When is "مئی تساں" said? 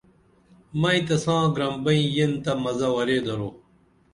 0.81-1.43